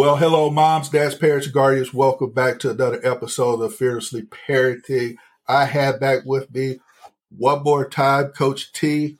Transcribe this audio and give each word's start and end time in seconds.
Well, 0.00 0.16
hello, 0.16 0.48
moms, 0.48 0.88
dads, 0.88 1.14
parents, 1.14 1.46
guardians. 1.48 1.92
Welcome 1.92 2.30
back 2.30 2.58
to 2.60 2.70
another 2.70 2.98
episode 3.04 3.60
of 3.60 3.74
Fearlessly 3.74 4.22
Parenting. 4.22 5.16
I 5.46 5.66
have 5.66 6.00
back 6.00 6.20
with 6.24 6.50
me 6.54 6.80
one 7.28 7.62
more 7.62 7.86
time 7.86 8.28
Coach 8.28 8.72
T. 8.72 9.18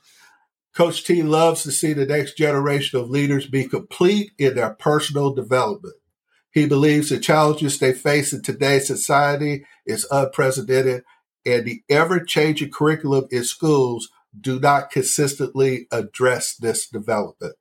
Coach 0.74 1.04
T 1.04 1.22
loves 1.22 1.64
to 1.64 1.70
see 1.70 1.92
the 1.92 2.06
next 2.06 2.38
generation 2.38 2.98
of 2.98 3.10
leaders 3.10 3.46
be 3.46 3.68
complete 3.68 4.32
in 4.38 4.54
their 4.54 4.70
personal 4.70 5.34
development. 5.34 5.96
He 6.50 6.64
believes 6.64 7.10
the 7.10 7.20
challenges 7.20 7.78
they 7.78 7.92
face 7.92 8.32
in 8.32 8.40
today's 8.40 8.86
society 8.86 9.66
is 9.84 10.08
unprecedented 10.10 11.04
and 11.44 11.66
the 11.66 11.82
ever 11.90 12.20
changing 12.20 12.70
curriculum 12.70 13.26
in 13.30 13.44
schools 13.44 14.08
do 14.40 14.58
not 14.58 14.90
consistently 14.90 15.88
address 15.92 16.54
this 16.54 16.88
development. 16.88 17.56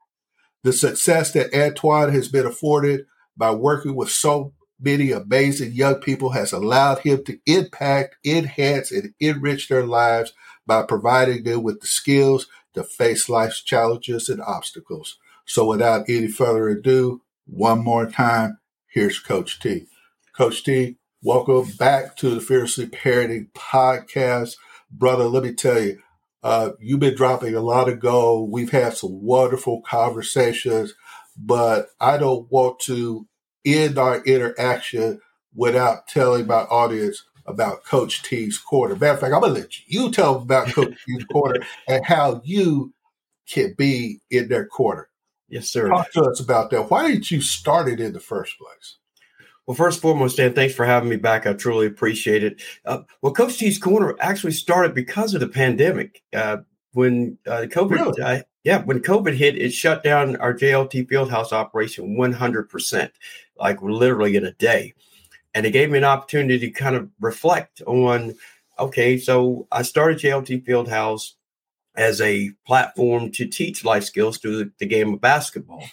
The 0.63 0.73
success 0.73 1.31
that 1.33 1.53
Antoine 1.53 2.11
has 2.11 2.27
been 2.27 2.45
afforded 2.45 3.05
by 3.37 3.51
working 3.51 3.95
with 3.95 4.09
so 4.09 4.53
many 4.79 5.11
amazing 5.11 5.71
young 5.73 5.95
people 5.95 6.31
has 6.31 6.51
allowed 6.51 6.99
him 6.99 7.23
to 7.25 7.39
impact, 7.45 8.17
enhance, 8.25 8.91
and 8.91 9.13
enrich 9.19 9.69
their 9.69 9.85
lives 9.85 10.33
by 10.65 10.83
providing 10.83 11.43
them 11.43 11.63
with 11.63 11.79
the 11.79 11.87
skills 11.87 12.47
to 12.73 12.83
face 12.83 13.29
life's 13.29 13.61
challenges 13.61 14.27
and 14.29 14.41
obstacles. 14.41 15.17
So 15.45 15.65
without 15.65 16.09
any 16.09 16.27
further 16.27 16.67
ado, 16.69 17.21
one 17.45 17.83
more 17.83 18.09
time, 18.09 18.59
here's 18.87 19.19
Coach 19.19 19.59
T. 19.59 19.87
Coach 20.35 20.63
T, 20.63 20.97
welcome 21.23 21.71
back 21.77 22.15
to 22.17 22.29
the 22.29 22.41
Fearlessly 22.41 22.85
Parenting 22.87 23.51
Podcast. 23.53 24.55
Brother, 24.91 25.25
let 25.25 25.43
me 25.43 25.53
tell 25.53 25.81
you, 25.81 26.01
uh, 26.43 26.71
you've 26.79 26.99
been 26.99 27.15
dropping 27.15 27.55
a 27.55 27.61
lot 27.61 27.89
of 27.89 27.99
gold. 27.99 28.51
We've 28.51 28.71
had 28.71 28.95
some 28.95 29.21
wonderful 29.21 29.81
conversations, 29.81 30.93
but 31.37 31.87
I 31.99 32.17
don't 32.17 32.49
want 32.51 32.79
to 32.81 33.27
end 33.65 33.97
our 33.97 34.23
interaction 34.23 35.19
without 35.53 36.07
telling 36.07 36.47
my 36.47 36.61
audience 36.61 37.23
about 37.45 37.83
Coach 37.83 38.23
T's 38.23 38.57
Corner. 38.57 38.95
Matter 38.95 39.13
of 39.13 39.19
fact, 39.19 39.33
I'm 39.33 39.41
going 39.41 39.53
to 39.53 39.59
let 39.61 39.87
you 39.87 40.11
tell 40.11 40.33
them 40.35 40.43
about 40.43 40.67
Coach 40.67 40.95
T's 41.05 41.25
Corner 41.25 41.61
and 41.87 42.05
how 42.05 42.41
you 42.45 42.93
can 43.49 43.73
be 43.77 44.21
in 44.29 44.47
their 44.47 44.65
corner. 44.65 45.09
Yes, 45.49 45.67
sir. 45.67 45.89
Talk 45.89 46.11
to 46.11 46.23
us 46.25 46.39
about 46.39 46.69
that. 46.69 46.91
Why 46.91 47.09
didn't 47.09 47.31
you 47.31 47.41
start 47.41 47.89
it 47.89 47.99
in 47.99 48.13
the 48.13 48.19
first 48.19 48.55
place? 48.59 48.97
Well, 49.69 49.75
first 49.75 49.97
and 49.97 50.01
foremost, 50.01 50.33
Stan, 50.33 50.53
thanks 50.53 50.73
for 50.73 50.83
having 50.83 51.09
me 51.09 51.15
back. 51.15 51.45
I 51.45 51.53
truly 51.53 51.85
appreciate 51.85 52.43
it. 52.43 52.59
Uh, 52.85 53.01
well, 53.21 53.31
Coach 53.31 53.59
T's 53.59 53.77
Corner 53.77 54.15
actually 54.19 54.53
started 54.53 54.95
because 54.95 55.35
of 55.35 55.41
the 55.41 55.47
pandemic. 55.47 56.23
Uh, 56.33 56.57
when 56.93 57.37
uh, 57.45 57.67
COVID, 57.69 57.91
really? 57.91 58.19
Uh, 58.19 58.41
yeah, 58.63 58.81
when 58.81 58.99
COVID 58.99 59.35
hit, 59.35 59.59
it 59.59 59.71
shut 59.71 60.01
down 60.01 60.37
our 60.37 60.55
JLT 60.55 61.07
Fieldhouse 61.07 61.51
operation 61.51 62.17
100%, 62.17 63.11
like 63.59 63.79
literally 63.83 64.35
in 64.35 64.43
a 64.43 64.53
day. 64.53 64.95
And 65.53 65.67
it 65.67 65.71
gave 65.71 65.91
me 65.91 65.99
an 65.99 66.03
opportunity 66.03 66.57
to 66.57 66.71
kind 66.71 66.95
of 66.95 67.07
reflect 67.19 67.83
on, 67.85 68.33
okay, 68.79 69.19
so 69.19 69.67
I 69.71 69.83
started 69.83 70.17
JLT 70.17 70.65
Fieldhouse 70.65 71.33
as 71.95 72.21
a 72.21 72.49
platform 72.65 73.29
to 73.33 73.45
teach 73.45 73.85
life 73.85 74.05
skills 74.05 74.39
through 74.39 74.57
the, 74.57 74.71
the 74.79 74.87
game 74.87 75.13
of 75.13 75.21
basketball. 75.21 75.83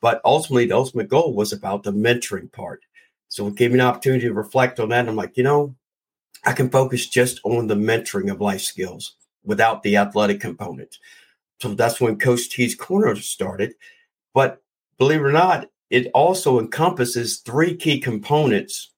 But 0.00 0.20
ultimately, 0.24 0.66
the 0.66 0.76
ultimate 0.76 1.08
goal 1.08 1.34
was 1.34 1.52
about 1.52 1.82
the 1.82 1.92
mentoring 1.92 2.52
part 2.52 2.84
so 3.30 3.46
it 3.46 3.54
gave 3.54 3.70
me 3.70 3.78
an 3.78 3.86
opportunity 3.86 4.26
to 4.26 4.34
reflect 4.34 4.80
on 4.80 4.88
that. 4.88 5.00
And 5.00 5.08
I'm 5.08 5.16
like, 5.16 5.36
you 5.36 5.44
know, 5.44 5.74
I 6.44 6.52
can 6.52 6.68
focus 6.68 7.08
just 7.08 7.40
on 7.44 7.68
the 7.68 7.76
mentoring 7.76 8.30
of 8.30 8.40
life 8.40 8.60
skills 8.60 9.14
without 9.44 9.82
the 9.82 9.96
athletic 9.96 10.40
component. 10.40 10.98
So 11.60 11.74
that's 11.74 12.00
when 12.00 12.18
Coach 12.18 12.50
T's 12.50 12.74
Corner 12.74 13.14
started. 13.16 13.74
But 14.34 14.60
believe 14.98 15.20
it 15.20 15.24
or 15.24 15.32
not, 15.32 15.70
it 15.90 16.10
also 16.12 16.58
encompasses 16.58 17.38
three 17.38 17.76
key 17.76 18.00
components 18.00 18.90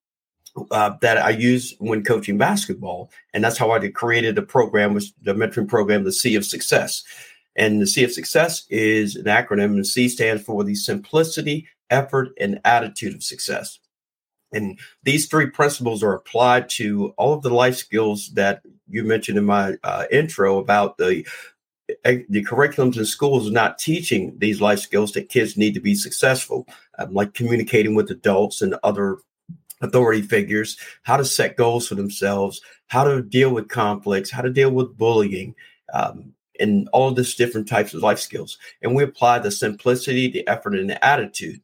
uh, 0.70 0.94
that 1.02 1.18
I 1.18 1.30
use 1.30 1.74
when 1.78 2.02
coaching 2.02 2.38
basketball. 2.38 3.10
And 3.34 3.44
that's 3.44 3.58
how 3.58 3.70
I 3.70 3.86
created 3.88 4.34
the 4.34 4.42
program, 4.42 4.94
was 4.94 5.12
the 5.22 5.34
mentoring 5.34 5.68
program, 5.68 6.04
the 6.04 6.12
Sea 6.12 6.36
of 6.36 6.46
Success. 6.46 7.02
And 7.54 7.82
the 7.82 7.86
Sea 7.86 8.04
of 8.04 8.12
Success 8.12 8.64
is 8.70 9.16
an 9.16 9.24
acronym, 9.24 9.74
and 9.74 9.86
C 9.86 10.08
stands 10.08 10.42
for 10.42 10.64
the 10.64 10.74
simplicity, 10.74 11.68
effort, 11.90 12.30
and 12.40 12.60
attitude 12.64 13.14
of 13.14 13.22
success. 13.22 13.78
And 14.52 14.78
these 15.02 15.26
three 15.26 15.46
principles 15.46 16.02
are 16.02 16.14
applied 16.14 16.68
to 16.70 17.14
all 17.16 17.32
of 17.34 17.42
the 17.42 17.54
life 17.54 17.76
skills 17.76 18.30
that 18.34 18.62
you 18.88 19.04
mentioned 19.04 19.38
in 19.38 19.44
my 19.44 19.76
uh, 19.82 20.04
intro 20.10 20.58
about 20.58 20.98
the 20.98 21.26
eh, 22.04 22.18
the 22.28 22.44
curriculums 22.44 22.96
in 22.96 23.06
schools 23.06 23.50
not 23.50 23.78
teaching 23.78 24.36
these 24.38 24.60
life 24.60 24.78
skills 24.78 25.12
that 25.12 25.28
kids 25.28 25.56
need 25.56 25.74
to 25.74 25.80
be 25.80 25.94
successful, 25.94 26.66
um, 26.98 27.12
like 27.14 27.34
communicating 27.34 27.94
with 27.94 28.10
adults 28.10 28.60
and 28.60 28.76
other 28.82 29.18
authority 29.80 30.22
figures, 30.22 30.76
how 31.02 31.16
to 31.16 31.24
set 31.24 31.56
goals 31.56 31.88
for 31.88 31.94
themselves, 31.94 32.60
how 32.86 33.04
to 33.04 33.22
deal 33.22 33.50
with 33.50 33.68
conflicts, 33.68 34.30
how 34.30 34.42
to 34.42 34.50
deal 34.50 34.70
with 34.70 34.96
bullying, 34.96 35.54
um, 35.92 36.32
and 36.60 36.88
all 36.92 37.08
of 37.08 37.16
these 37.16 37.34
different 37.34 37.66
types 37.66 37.92
of 37.94 38.02
life 38.02 38.20
skills. 38.20 38.58
And 38.82 38.94
we 38.94 39.02
apply 39.02 39.40
the 39.40 39.50
simplicity, 39.50 40.30
the 40.30 40.46
effort, 40.46 40.74
and 40.74 40.88
the 40.88 41.04
attitude 41.04 41.60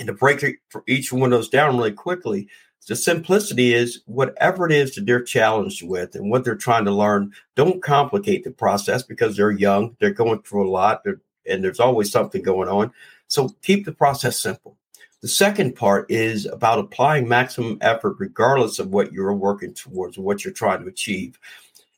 and 0.00 0.06
to 0.06 0.14
break 0.14 0.42
for 0.70 0.82
each 0.88 1.12
one 1.12 1.30
of 1.30 1.38
those 1.38 1.50
down 1.50 1.76
really 1.76 1.92
quickly, 1.92 2.48
the 2.88 2.96
simplicity 2.96 3.74
is 3.74 4.00
whatever 4.06 4.64
it 4.64 4.72
is 4.72 4.94
that 4.94 5.04
they're 5.04 5.22
challenged 5.22 5.86
with 5.86 6.14
and 6.14 6.30
what 6.30 6.42
they're 6.42 6.56
trying 6.56 6.86
to 6.86 6.90
learn, 6.90 7.32
don't 7.54 7.82
complicate 7.82 8.42
the 8.42 8.50
process 8.50 9.02
because 9.02 9.36
they're 9.36 9.50
young, 9.50 9.94
they're 10.00 10.10
going 10.10 10.40
through 10.40 10.66
a 10.66 10.72
lot, 10.72 11.04
and 11.46 11.62
there's 11.62 11.80
always 11.80 12.10
something 12.10 12.40
going 12.40 12.70
on. 12.70 12.90
So 13.28 13.50
keep 13.60 13.84
the 13.84 13.92
process 13.92 14.40
simple. 14.40 14.78
The 15.20 15.28
second 15.28 15.76
part 15.76 16.10
is 16.10 16.46
about 16.46 16.78
applying 16.78 17.28
maximum 17.28 17.76
effort 17.82 18.16
regardless 18.18 18.78
of 18.78 18.88
what 18.88 19.12
you're 19.12 19.34
working 19.34 19.74
towards 19.74 20.16
or 20.16 20.22
what 20.22 20.42
you're 20.42 20.54
trying 20.54 20.80
to 20.80 20.88
achieve. 20.88 21.38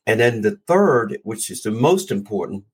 And 0.08 0.18
then 0.18 0.40
the 0.40 0.58
third, 0.66 1.18
which 1.22 1.48
is 1.52 1.62
the 1.62 1.70
most 1.70 2.10
important, 2.10 2.64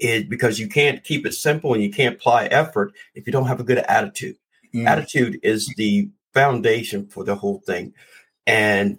is 0.00 0.24
because 0.24 0.58
you 0.58 0.68
can't 0.68 1.04
keep 1.04 1.24
it 1.24 1.34
simple 1.34 1.72
and 1.72 1.82
you 1.82 1.90
can't 1.90 2.16
apply 2.16 2.46
effort 2.46 2.92
if 3.14 3.26
you 3.26 3.32
don't 3.32 3.46
have 3.46 3.60
a 3.60 3.64
good 3.64 3.78
attitude. 3.78 4.36
Mm. 4.76 4.86
Attitude 4.86 5.40
is 5.42 5.72
the 5.76 6.08
foundation 6.34 7.06
for 7.06 7.24
the 7.24 7.34
whole 7.34 7.62
thing. 7.66 7.94
And 8.46 8.98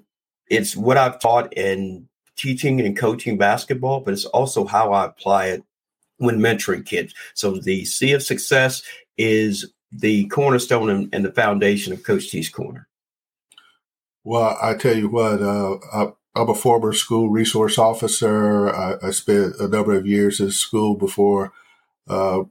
it's 0.50 0.76
what 0.76 0.98
I've 0.98 1.20
taught 1.20 1.54
in 1.54 2.08
teaching 2.36 2.82
and 2.82 2.98
coaching 2.98 3.38
basketball, 3.38 4.02
but 4.02 4.14
it's 4.14 4.26
also 4.26 4.66
how 4.66 4.92
I 4.94 5.06
apply 5.06 5.48
it 5.48 5.64
when 6.18 6.40
mentoring 6.40 6.86
kids. 6.86 7.14
So 7.34 7.58
the 7.58 7.86
sea 7.86 8.14
of 8.14 8.24
success 8.24 8.82
is 9.18 9.72
the 9.92 10.28
cornerstone 10.28 10.90
and, 10.90 11.10
and 11.14 11.24
the 11.24 11.32
foundation 11.32 11.94
of 11.94 12.04
Coach 12.04 12.30
T's 12.30 12.50
Corner. 12.50 12.88
Well, 14.24 14.58
I 14.62 14.74
tell 14.74 14.96
you 14.96 15.10
what, 15.10 15.42
uh, 15.42 16.12
I'm 16.36 16.50
a 16.50 16.56
former 16.56 16.94
school 16.94 17.30
resource 17.30 17.78
officer. 17.78 18.70
I, 18.76 18.96
I, 19.02 19.12
spent 19.12 19.56
a 19.60 19.68
number 19.68 19.94
of 19.94 20.06
years 20.06 20.40
in 20.40 20.52
school 20.52 20.96
before 20.96 21.54
uh, 22.08 22.44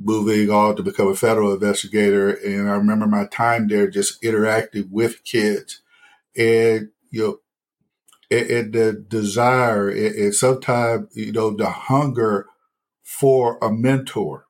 moving 0.00 0.50
on 0.50 0.76
to 0.76 0.82
become 0.82 1.08
a 1.08 1.16
federal 1.16 1.54
investigator. 1.54 2.30
And 2.30 2.68
I 2.68 2.74
remember 2.74 3.06
my 3.06 3.26
time 3.26 3.68
there 3.68 3.88
just 3.88 4.22
interacting 4.24 4.88
with 4.90 5.24
kids 5.24 5.82
and, 6.36 6.90
you 7.10 7.22
know, 7.22 7.40
and, 8.30 8.50
and 8.50 8.72
the 8.74 8.92
desire 8.92 9.88
and, 9.88 10.14
and 10.14 10.34
sometimes, 10.34 11.08
you 11.16 11.32
know, 11.32 11.50
the 11.56 11.70
hunger 11.70 12.46
for 13.02 13.58
a 13.62 13.70
mentor. 13.72 14.46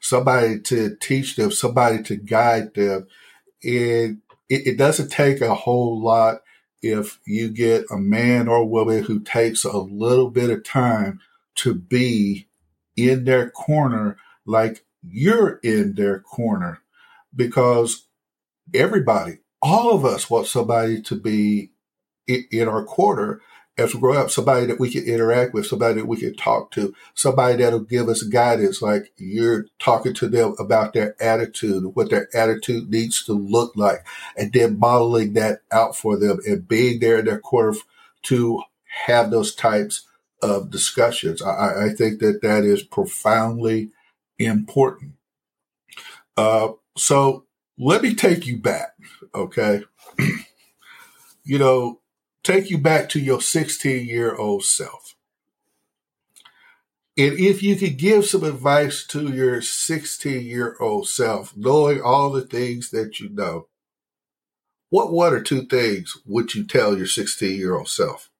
somebody 0.00 0.60
to 0.60 0.96
teach 0.96 1.36
them, 1.36 1.50
somebody 1.50 2.02
to 2.04 2.16
guide 2.16 2.74
them. 2.74 3.06
And 3.62 4.18
it, 4.48 4.66
it 4.66 4.78
doesn't 4.78 5.10
take 5.10 5.40
a 5.40 5.54
whole 5.54 6.02
lot 6.02 6.42
if 6.82 7.18
you 7.26 7.50
get 7.50 7.84
a 7.90 7.98
man 7.98 8.48
or 8.48 8.64
woman 8.64 9.04
who 9.04 9.20
takes 9.20 9.64
a 9.64 9.76
little 9.76 10.30
bit 10.30 10.50
of 10.50 10.64
time 10.64 11.20
to 11.56 11.74
be 11.74 12.46
in 13.08 13.24
their 13.24 13.50
corner 13.50 14.16
like 14.44 14.84
you're 15.02 15.60
in 15.62 15.94
their 15.94 16.20
corner. 16.20 16.80
Because 17.34 18.06
everybody, 18.74 19.38
all 19.62 19.92
of 19.92 20.04
us 20.04 20.28
want 20.28 20.46
somebody 20.46 21.00
to 21.02 21.16
be 21.16 21.70
in, 22.26 22.68
our 22.68 22.84
quarter 22.84 23.40
as 23.78 23.94
we 23.94 24.00
grow 24.00 24.14
up, 24.14 24.30
somebody 24.30 24.66
that 24.66 24.78
we 24.78 24.90
can 24.90 25.04
interact 25.04 25.54
with, 25.54 25.66
somebody 25.66 25.94
that 25.94 26.06
we 26.06 26.16
can 26.16 26.34
talk 26.34 26.70
to, 26.72 26.94
somebody 27.14 27.56
that'll 27.56 27.80
give 27.80 28.08
us 28.08 28.22
guidance, 28.22 28.82
like 28.82 29.12
you're 29.16 29.66
talking 29.78 30.14
to 30.14 30.28
them 30.28 30.54
about 30.58 30.92
their 30.92 31.20
attitude, 31.22 31.84
what 31.94 32.10
their 32.10 32.28
attitude 32.34 32.90
needs 32.90 33.24
to 33.24 33.32
look 33.32 33.74
like, 33.76 34.04
and 34.36 34.52
then 34.52 34.78
modeling 34.78 35.32
that 35.34 35.60
out 35.72 35.96
for 35.96 36.16
them 36.16 36.38
and 36.46 36.68
being 36.68 37.00
there 37.00 37.18
in 37.18 37.24
their 37.24 37.40
corner 37.40 37.76
to 38.22 38.62
have 39.06 39.30
those 39.30 39.54
types 39.54 40.06
of 40.42 40.70
discussions. 40.70 41.42
I, 41.42 41.86
I 41.86 41.88
think 41.90 42.20
that 42.20 42.40
that 42.42 42.64
is 42.64 42.82
profoundly 42.82 43.90
important. 44.38 45.12
Uh, 46.36 46.72
so 46.96 47.44
let 47.78 48.02
me 48.02 48.14
take 48.14 48.46
you 48.46 48.56
back, 48.58 48.94
okay? 49.34 49.82
you 51.44 51.58
know, 51.58 52.00
take 52.42 52.70
you 52.70 52.78
back 52.78 53.08
to 53.10 53.20
your 53.20 53.40
16 53.40 54.06
year 54.06 54.34
old 54.34 54.64
self. 54.64 55.14
And 57.18 57.38
if 57.38 57.62
you 57.62 57.76
could 57.76 57.98
give 57.98 58.24
some 58.24 58.44
advice 58.44 59.06
to 59.08 59.28
your 59.28 59.60
16 59.60 60.46
year 60.46 60.76
old 60.80 61.08
self, 61.08 61.54
knowing 61.56 62.00
all 62.00 62.30
the 62.30 62.42
things 62.42 62.90
that 62.90 63.20
you 63.20 63.28
know, 63.28 63.66
what 64.88 65.12
one 65.12 65.32
or 65.32 65.40
two 65.40 65.66
things 65.66 66.16
would 66.24 66.54
you 66.54 66.66
tell 66.66 66.96
your 66.96 67.06
16 67.06 67.58
year 67.58 67.76
old 67.76 67.88
self? 67.88 68.30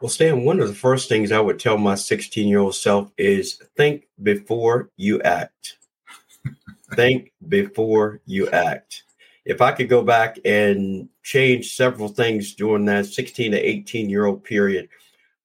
Well, 0.00 0.08
Stan, 0.08 0.44
one 0.44 0.60
of 0.60 0.68
the 0.68 0.74
first 0.74 1.08
things 1.08 1.32
I 1.32 1.40
would 1.40 1.58
tell 1.58 1.76
my 1.76 1.96
16 1.96 2.46
year 2.46 2.60
old 2.60 2.74
self 2.74 3.10
is 3.18 3.60
think 3.76 4.06
before 4.22 4.90
you 4.96 5.20
act. 5.22 5.76
think 6.94 7.32
before 7.48 8.20
you 8.24 8.48
act 8.50 9.02
if 9.48 9.62
I 9.62 9.72
could 9.72 9.88
go 9.88 10.02
back 10.02 10.38
and 10.44 11.08
change 11.22 11.74
several 11.74 12.08
things 12.08 12.54
during 12.54 12.84
that 12.84 13.06
16 13.06 13.52
to 13.52 13.58
18 13.58 14.10
year 14.10 14.26
old 14.26 14.44
period, 14.44 14.90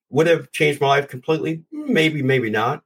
would 0.09 0.27
have 0.27 0.51
changed 0.51 0.81
my 0.81 0.87
life 0.87 1.07
completely? 1.07 1.63
Maybe, 1.71 2.21
maybe 2.21 2.49
not. 2.49 2.83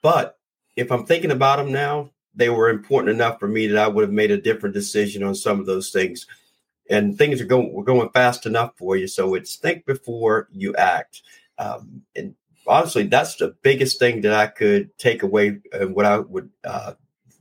But 0.00 0.38
if 0.76 0.92
I'm 0.92 1.04
thinking 1.04 1.32
about 1.32 1.56
them 1.56 1.72
now, 1.72 2.12
they 2.36 2.48
were 2.50 2.70
important 2.70 3.12
enough 3.12 3.40
for 3.40 3.48
me 3.48 3.66
that 3.66 3.82
I 3.82 3.88
would 3.88 4.02
have 4.02 4.12
made 4.12 4.30
a 4.30 4.40
different 4.40 4.72
decision 4.72 5.24
on 5.24 5.34
some 5.34 5.58
of 5.58 5.66
those 5.66 5.90
things. 5.90 6.28
And 6.90 7.16
things 7.16 7.40
are 7.40 7.46
going 7.46 7.72
we're 7.72 7.84
going 7.84 8.10
fast 8.10 8.46
enough 8.46 8.72
for 8.76 8.96
you. 8.96 9.06
So 9.06 9.34
it's 9.34 9.56
think 9.56 9.86
before 9.86 10.48
you 10.50 10.74
act. 10.74 11.22
Um, 11.58 12.02
and 12.16 12.34
honestly, 12.66 13.04
that's 13.04 13.36
the 13.36 13.54
biggest 13.62 13.98
thing 13.98 14.22
that 14.22 14.34
I 14.34 14.48
could 14.48 14.96
take 14.98 15.22
away 15.22 15.60
and 15.72 15.94
what 15.94 16.04
I 16.04 16.18
would 16.18 16.50
uh, 16.64 16.94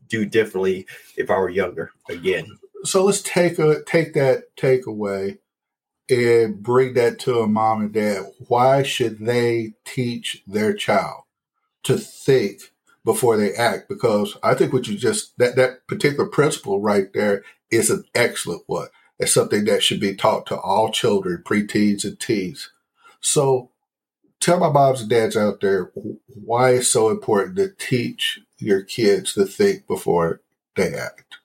do 0.07 0.25
differently 0.25 0.85
if 1.17 1.29
I 1.29 1.37
were 1.37 1.49
younger 1.49 1.91
again 2.09 2.45
so 2.83 3.05
let's 3.05 3.21
take 3.21 3.59
a 3.59 3.83
take 3.83 4.13
that 4.13 4.55
takeaway 4.55 5.37
and 6.09 6.61
bring 6.61 6.93
that 6.95 7.19
to 7.19 7.39
a 7.39 7.47
mom 7.47 7.81
and 7.81 7.93
dad. 7.93 8.25
Why 8.47 8.83
should 8.83 9.19
they 9.19 9.73
teach 9.85 10.43
their 10.47 10.73
child 10.73 11.23
to 11.83 11.97
think 11.97 12.61
before 13.05 13.37
they 13.37 13.53
act? 13.53 13.89
Because 13.89 14.37
I 14.41 14.53
think 14.53 14.73
what 14.73 14.87
you 14.87 14.97
just 14.97 15.37
that 15.37 15.55
that 15.55 15.87
particular 15.87 16.27
principle 16.27 16.81
right 16.81 17.11
there 17.13 17.43
is 17.71 17.89
an 17.89 18.05
excellent 18.15 18.63
one. 18.67 18.87
It's 19.19 19.33
something 19.33 19.65
that 19.65 19.83
should 19.83 19.99
be 19.99 20.15
taught 20.15 20.45
to 20.47 20.57
all 20.57 20.91
children, 20.91 21.43
preteens 21.45 22.05
and 22.05 22.19
teens. 22.19 22.71
So 23.19 23.71
tell 24.39 24.59
my 24.59 24.69
moms 24.69 25.01
and 25.01 25.09
dads 25.09 25.35
out 25.35 25.59
there 25.59 25.91
why 26.27 26.71
it's 26.71 26.87
so 26.87 27.09
important 27.09 27.57
to 27.57 27.69
teach 27.77 28.39
your 28.57 28.81
kids 28.81 29.33
to 29.33 29.45
think 29.45 29.87
before 29.87 30.41
they 30.75 30.93
act. 30.93 31.35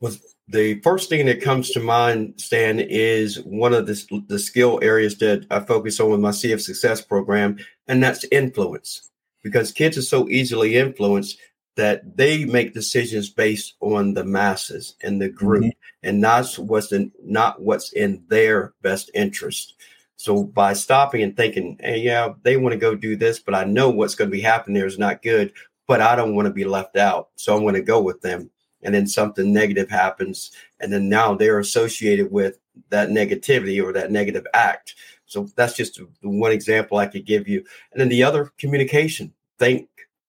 Well, 0.00 0.14
the 0.48 0.80
first 0.80 1.08
thing 1.08 1.26
that 1.26 1.42
comes 1.42 1.70
to 1.70 1.80
mind, 1.80 2.34
Stan, 2.36 2.80
is 2.80 3.40
one 3.42 3.74
of 3.74 3.86
the, 3.86 4.22
the 4.28 4.38
skill 4.38 4.80
areas 4.82 5.18
that 5.18 5.46
I 5.50 5.60
focus 5.60 6.00
on 6.00 6.10
with 6.10 6.20
my 6.20 6.30
of 6.30 6.62
Success 6.62 7.00
program, 7.00 7.58
and 7.86 8.02
that's 8.02 8.24
influence. 8.32 9.10
Because 9.42 9.72
kids 9.72 9.96
are 9.96 10.02
so 10.02 10.28
easily 10.28 10.76
influenced 10.76 11.38
that 11.76 12.16
they 12.16 12.44
make 12.44 12.74
decisions 12.74 13.30
based 13.30 13.74
on 13.80 14.14
the 14.14 14.24
masses 14.24 14.96
and 15.02 15.20
the 15.20 15.28
group, 15.28 15.64
mm-hmm. 15.64 16.08
and 16.08 16.20
not 16.20 16.52
what's 16.58 16.92
in 16.92 17.12
not 17.22 17.62
what's 17.62 17.92
in 17.92 18.22
their 18.28 18.74
best 18.82 19.10
interest. 19.14 19.74
So 20.16 20.44
by 20.44 20.74
stopping 20.74 21.22
and 21.22 21.34
thinking, 21.34 21.78
hey, 21.80 22.00
yeah, 22.00 22.34
they 22.42 22.58
want 22.58 22.74
to 22.74 22.78
go 22.78 22.94
do 22.94 23.16
this, 23.16 23.38
but 23.38 23.54
I 23.54 23.64
know 23.64 23.88
what's 23.88 24.14
going 24.14 24.30
to 24.30 24.36
be 24.36 24.42
happening 24.42 24.74
there 24.74 24.86
is 24.86 24.98
not 24.98 25.22
good, 25.22 25.52
but 25.86 26.02
I 26.02 26.14
don't 26.14 26.34
want 26.34 26.46
to 26.46 26.52
be 26.52 26.64
left 26.64 26.98
out, 26.98 27.30
so 27.36 27.56
I'm 27.56 27.62
going 27.62 27.74
to 27.74 27.82
go 27.82 28.02
with 28.02 28.20
them. 28.20 28.50
And 28.82 28.94
then 28.94 29.06
something 29.06 29.52
negative 29.52 29.90
happens 29.90 30.52
and 30.80 30.92
then 30.92 31.08
now 31.08 31.34
they're 31.34 31.58
associated 31.58 32.32
with 32.32 32.58
that 32.88 33.10
negativity 33.10 33.82
or 33.82 33.92
that 33.92 34.10
negative 34.10 34.46
act. 34.54 34.94
So 35.26 35.48
that's 35.54 35.76
just 35.76 36.00
one 36.22 36.52
example 36.52 36.98
i 36.98 37.06
could 37.06 37.26
give 37.26 37.46
you. 37.46 37.64
And 37.92 38.00
then 38.00 38.08
the 38.08 38.24
other 38.24 38.52
communication. 38.58 39.32
Think 39.58 39.88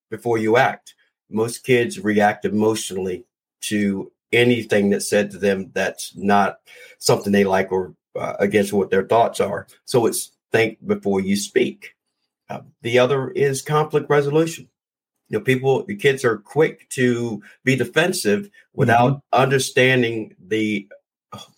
before 0.09 0.37
you 0.37 0.57
act 0.57 0.93
most 1.31 1.63
kids 1.63 1.99
react 1.99 2.45
emotionally 2.45 3.25
to 3.61 4.11
anything 4.31 4.89
that's 4.89 5.09
said 5.09 5.31
to 5.31 5.37
them 5.37 5.71
that's 5.73 6.15
not 6.15 6.59
something 6.99 7.31
they 7.31 7.43
like 7.43 7.71
or 7.71 7.93
uh, 8.15 8.33
against 8.39 8.73
what 8.73 8.89
their 8.89 9.03
thoughts 9.03 9.39
are. 9.39 9.67
So 9.85 10.05
it's 10.05 10.31
think 10.51 10.85
before 10.85 11.21
you 11.21 11.35
speak. 11.35 11.95
Uh, 12.49 12.61
the 12.81 12.99
other 12.99 13.29
is 13.31 13.61
conflict 13.61 14.09
resolution. 14.09 14.67
You 15.29 15.37
know 15.37 15.43
people 15.43 15.85
the 15.85 15.95
kids 15.95 16.25
are 16.25 16.37
quick 16.37 16.89
to 16.89 17.41
be 17.63 17.77
defensive 17.77 18.49
without 18.73 19.13
mm-hmm. 19.13 19.41
understanding 19.41 20.35
the 20.45 20.89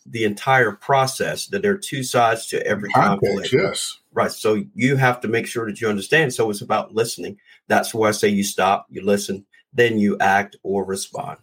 the 0.06 0.26
entire 0.26 0.74
process 0.74 1.48
that 1.48 1.64
there 1.64 1.72
are 1.72 1.78
two 1.80 2.04
sides 2.04 2.46
to 2.48 2.64
every 2.68 2.90
conflict. 2.92 3.52
yes. 3.52 3.98
Right 4.12 4.32
so 4.32 4.64
you 4.76 4.96
have 4.98 5.20
to 5.22 5.28
make 5.28 5.48
sure 5.48 5.66
that 5.66 5.82
you 5.82 5.90
understand. 5.90 6.36
So 6.36 6.52
it's 6.52 6.62
about 6.62 6.94
listening. 6.94 7.40
That's 7.68 7.96
why 7.96 8.10
i 8.10 8.12
say 8.12 8.28
you 8.28 8.44
stop 8.44 8.86
you 8.92 9.04
listen 9.04 9.44
then 9.74 10.00
you 10.00 10.18
act 10.20 10.56
or 10.64 10.86
respond 10.86 11.38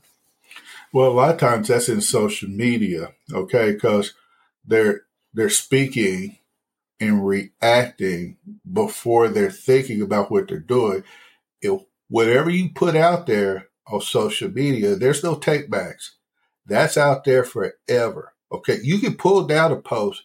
well 0.93 1.09
a 1.09 1.13
lot 1.13 1.31
of 1.35 1.41
times 1.41 1.69
that's 1.69 1.89
in 1.89 2.01
social 2.01 2.49
media 2.49 3.13
okay 3.33 3.73
because 3.73 4.15
they're 4.67 5.03
they're 5.35 5.51
speaking 5.51 6.39
and 7.01 7.27
reacting 7.27 8.37
before 8.73 9.29
they're 9.29 9.51
thinking 9.51 10.03
about 10.03 10.31
what 10.31 10.49
they're 10.49 10.59
doing 10.61 11.03
If 11.61 11.83
whatever 12.09 12.51
you 12.51 12.71
put 12.71 12.97
out 12.97 13.27
there 13.27 13.69
on 13.89 14.01
social 14.01 14.51
media, 14.51 14.97
there's 14.97 15.25
no 15.25 15.37
takebacks. 15.37 16.11
That's 16.67 16.97
out 16.97 17.25
there 17.25 17.45
forever. 17.45 18.35
Okay. 18.53 18.79
You 18.83 18.99
can 18.99 19.17
pull 19.17 19.45
down 19.47 19.73
a 19.73 19.77
post, 19.77 20.25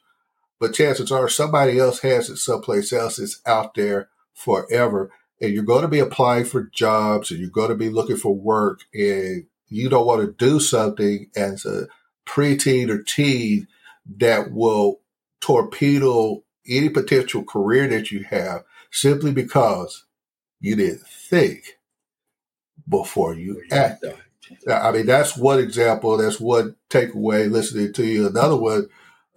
but 0.59 0.75
chances 0.75 1.11
are 1.11 1.29
somebody 1.29 1.79
else 1.79 1.99
has 2.01 2.29
it 2.29 2.37
someplace 2.37 2.93
else. 2.93 3.19
It's 3.19 3.41
out 3.45 3.75
there 3.75 4.09
forever. 4.33 5.11
And 5.41 5.53
you're 5.53 5.63
going 5.63 5.81
to 5.81 5.87
be 5.87 5.99
applying 5.99 6.45
for 6.45 6.63
jobs 6.63 7.29
and 7.29 7.39
you're 7.39 7.49
going 7.49 7.69
to 7.69 7.75
be 7.75 7.89
looking 7.89 8.17
for 8.17 8.33
work 8.33 8.81
and 8.93 9.45
you 9.67 9.89
don't 9.89 10.07
want 10.07 10.21
to 10.21 10.45
do 10.45 10.59
something 10.59 11.29
as 11.35 11.65
a 11.65 11.87
preteen 12.25 12.89
or 12.89 13.03
teen 13.03 13.67
that 14.17 14.51
will 14.51 15.01
torpedo 15.41 16.43
any 16.67 16.89
potential 16.89 17.43
career 17.43 17.87
that 17.87 18.11
you 18.11 18.23
have 18.23 18.63
simply 18.91 19.31
because 19.31 20.05
you 20.59 20.75
didn't 20.75 21.05
think 21.07 21.77
before 22.87 23.35
you 23.35 23.61
act. 23.71 24.05
I 24.71 24.91
mean, 24.91 25.05
that's 25.05 25.37
one 25.37 25.59
example. 25.59 26.17
That's 26.17 26.39
one 26.39 26.75
takeaway 26.89 27.49
listening 27.49 27.93
to 27.93 28.05
you. 28.05 28.27
Another 28.27 28.55
one, 28.55 28.87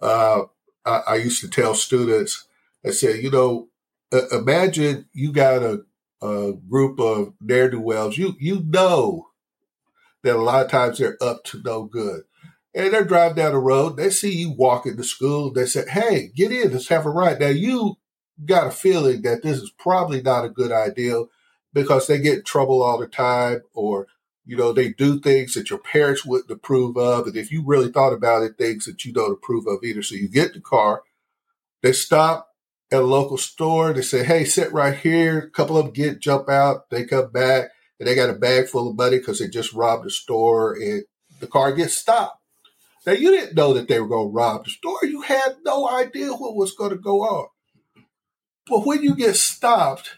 uh, 0.01 0.43
I, 0.85 1.01
I, 1.07 1.15
used 1.15 1.41
to 1.41 1.49
tell 1.49 1.73
students, 1.73 2.47
I 2.85 2.91
said, 2.91 3.21
you 3.23 3.31
know, 3.31 3.67
uh, 4.13 4.27
imagine 4.31 5.07
you 5.13 5.31
got 5.31 5.63
a, 5.63 5.83
a 6.21 6.53
group 6.69 6.99
of 6.99 7.33
ne'er 7.41 7.69
do 7.69 7.79
wells. 7.79 8.17
You 8.17 8.35
you 8.39 8.63
know 8.65 9.27
that 10.23 10.35
a 10.35 10.41
lot 10.41 10.65
of 10.65 10.71
times 10.71 10.97
they're 10.97 11.17
up 11.21 11.43
to 11.45 11.61
no 11.63 11.83
good, 11.83 12.23
and 12.75 12.93
they're 12.93 13.05
driving 13.05 13.37
down 13.37 13.53
the 13.53 13.59
road. 13.59 13.97
They 13.97 14.09
see 14.09 14.33
you 14.33 14.51
walking 14.51 14.97
to 14.97 15.03
school. 15.03 15.51
They 15.51 15.65
say, 15.65 15.87
"Hey, 15.89 16.31
get 16.35 16.51
in. 16.51 16.71
Let's 16.71 16.89
have 16.89 17.05
a 17.05 17.09
ride." 17.09 17.39
Now 17.39 17.47
you 17.47 17.95
got 18.45 18.67
a 18.67 18.71
feeling 18.71 19.21
that 19.23 19.43
this 19.43 19.57
is 19.59 19.71
probably 19.71 20.21
not 20.21 20.45
a 20.45 20.49
good 20.49 20.71
idea 20.71 21.23
because 21.73 22.07
they 22.07 22.19
get 22.19 22.39
in 22.39 22.43
trouble 22.43 22.81
all 22.81 22.97
the 22.97 23.07
time 23.07 23.61
or 23.73 24.07
you 24.45 24.57
know 24.57 24.71
they 24.73 24.89
do 24.93 25.19
things 25.19 25.53
that 25.53 25.69
your 25.69 25.79
parents 25.79 26.25
wouldn't 26.25 26.51
approve 26.51 26.97
of 26.97 27.27
and 27.27 27.35
if 27.35 27.51
you 27.51 27.63
really 27.65 27.91
thought 27.91 28.13
about 28.13 28.43
it 28.43 28.57
things 28.57 28.85
that 28.85 29.05
you 29.05 29.13
don't 29.13 29.33
approve 29.33 29.67
of 29.67 29.83
either 29.83 30.01
so 30.01 30.15
you 30.15 30.29
get 30.29 30.53
the 30.53 30.61
car 30.61 31.03
they 31.83 31.91
stop 31.91 32.48
at 32.91 33.01
a 33.01 33.05
local 33.05 33.37
store. 33.37 33.93
They 33.93 34.01
say, 34.01 34.23
hey, 34.23 34.45
sit 34.45 34.71
right 34.71 34.97
here. 34.97 35.39
A 35.39 35.49
couple 35.49 35.77
of 35.77 35.85
them 35.85 35.93
get, 35.93 36.19
jump 36.19 36.49
out. 36.49 36.89
They 36.89 37.05
come 37.05 37.31
back 37.31 37.69
and 37.99 38.07
they 38.07 38.15
got 38.15 38.29
a 38.29 38.33
bag 38.33 38.67
full 38.67 38.89
of 38.89 38.97
money 38.97 39.17
because 39.17 39.39
they 39.39 39.47
just 39.47 39.73
robbed 39.73 40.05
the 40.05 40.09
store 40.09 40.73
and 40.73 41.03
the 41.39 41.47
car 41.47 41.71
gets 41.73 41.97
stopped. 41.97 42.41
Now, 43.05 43.13
you 43.13 43.31
didn't 43.31 43.55
know 43.55 43.73
that 43.73 43.87
they 43.87 43.99
were 43.99 44.07
going 44.07 44.27
to 44.27 44.33
rob 44.33 44.65
the 44.65 44.71
store. 44.71 44.99
You 45.03 45.21
had 45.21 45.57
no 45.63 45.89
idea 45.89 46.31
what 46.31 46.55
was 46.55 46.73
going 46.73 46.91
to 46.91 46.97
go 46.97 47.21
on. 47.21 47.47
But 48.67 48.85
when 48.85 49.01
you 49.03 49.15
get 49.15 49.35
stopped, 49.35 50.17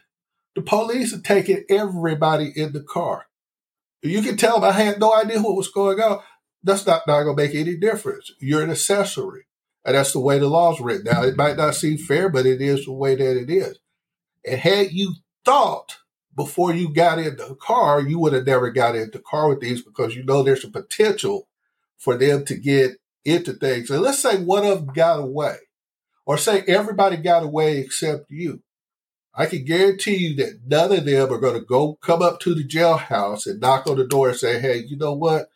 the 0.56 0.62
police 0.62 1.14
are 1.14 1.22
taking 1.22 1.64
everybody 1.70 2.52
in 2.56 2.74
the 2.74 2.84
car. 2.84 3.28
You 4.02 4.22
can 4.22 4.36
tell 4.36 4.60
them 4.60 4.70
I 4.70 4.74
had 4.74 5.00
no 5.00 5.14
idea 5.14 5.42
what 5.42 5.56
was 5.56 5.70
going 5.70 6.00
on. 6.00 6.22
That's 6.64 6.86
not, 6.86 7.04
not 7.08 7.24
going 7.24 7.38
to 7.38 7.44
make 7.44 7.56
any 7.56 7.78
difference. 7.78 8.32
You're 8.40 8.64
an 8.64 8.72
accessory. 8.72 9.46
And 9.84 9.96
that's 9.96 10.14
the 10.14 10.20
way 10.20 10.38
the 10.38 10.48
law's 10.48 10.80
written. 10.80 11.06
Now, 11.06 11.24
it 11.24 11.38
might 11.38 11.58
not 11.58 11.76
seem 11.76 11.98
fair, 11.98 12.30
but 12.30 12.46
it 12.46 12.62
is 12.62 12.86
the 12.86 12.92
way 12.92 13.16
that 13.16 13.38
it 13.38 13.50
is. 13.50 13.80
And 14.46 14.60
had 14.60 14.92
you 14.92 15.16
thought 15.44 15.98
before 16.36 16.74
you 16.74 16.94
got 16.94 17.20
in 17.20 17.36
the 17.36 17.56
car, 17.56 18.02
you 18.02 18.20
would 18.20 18.34
have 18.34 18.46
never 18.46 18.72
got 18.72 18.96
in 18.96 19.10
the 19.12 19.20
car 19.20 19.50
with 19.50 19.60
these 19.60 19.82
because 19.82 20.16
you 20.16 20.24
know 20.24 20.44
there's 20.44 20.64
a 20.64 20.70
potential 20.70 21.48
for 21.98 22.18
them 22.18 22.46
to 22.46 22.56
get 22.56 22.98
into 23.26 23.54
things. 23.54 23.90
And 23.90 24.02
let's 24.02 24.20
say 24.20 24.38
one 24.38 24.66
of 24.66 24.86
them 24.86 24.94
got 24.94 25.20
away, 25.20 25.58
or 26.26 26.38
say 26.38 26.64
everybody 26.68 27.18
got 27.18 27.44
away 27.44 27.80
except 27.80 28.32
you. 28.32 28.62
I 29.34 29.46
can 29.46 29.64
guarantee 29.64 30.16
you 30.16 30.36
that 30.38 30.62
none 30.66 30.92
of 30.92 31.06
them 31.06 31.32
are 31.32 31.40
going 31.40 31.54
to 31.54 31.66
go 31.66 31.96
come 32.02 32.22
up 32.22 32.40
to 32.42 32.54
the 32.54 32.68
jailhouse 32.68 33.48
and 33.48 33.62
knock 33.62 33.88
on 33.88 33.98
the 33.98 34.06
door 34.06 34.30
and 34.30 34.38
say, 34.38 34.60
Hey, 34.60 34.78
you 34.78 34.98
know 34.98 35.14
what? 35.14 35.50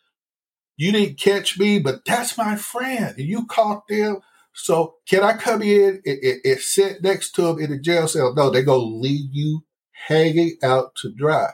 You 0.76 0.92
didn't 0.92 1.18
catch 1.18 1.58
me, 1.58 1.78
but 1.78 2.04
that's 2.04 2.36
my 2.36 2.56
friend. 2.56 3.14
And 3.16 3.26
you 3.26 3.46
caught 3.46 3.88
them. 3.88 4.18
So 4.52 4.96
can 5.08 5.22
I 5.22 5.34
come 5.34 5.62
in 5.62 6.02
and, 6.04 6.18
and, 6.22 6.40
and 6.44 6.60
sit 6.60 7.02
next 7.02 7.32
to 7.32 7.42
them 7.42 7.58
in 7.58 7.70
the 7.70 7.78
jail 7.78 8.08
cell? 8.08 8.34
No, 8.34 8.50
they're 8.50 8.62
going 8.62 8.80
to 8.80 8.96
leave 8.96 9.30
you 9.32 9.64
hanging 10.08 10.56
out 10.62 10.94
to 10.96 11.12
dry. 11.12 11.50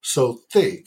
So 0.00 0.40
think 0.50 0.86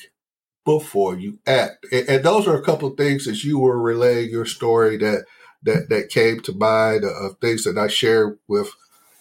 before 0.66 1.18
you 1.18 1.40
act. 1.48 1.86
And, 1.92 2.08
and 2.10 2.24
those 2.24 2.48
are 2.48 2.56
a 2.56 2.64
couple 2.64 2.90
of 2.90 2.98
things 2.98 3.28
as 3.28 3.44
you 3.44 3.60
were 3.60 3.80
relaying 3.82 4.30
your 4.30 4.46
story 4.46 4.98
that 4.98 5.26
that 5.64 5.90
that 5.90 6.10
came 6.10 6.40
to 6.42 6.54
mind 6.54 7.04
of 7.04 7.38
things 7.40 7.64
that 7.66 7.78
I 7.78 7.88
share 7.88 8.38
with 8.48 8.72